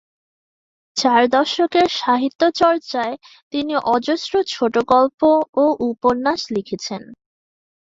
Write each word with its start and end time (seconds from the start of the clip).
চার 0.97 1.21
দশকের 1.35 1.87
সাহিত্যচর্চ্চায় 1.99 3.15
তিনি 3.53 3.73
অজস্র 3.95 4.33
ছোটগল্প 4.53 5.21
ও 5.55 5.63
উপন্যাস 5.89 6.41
লিখেছেন। 6.55 7.01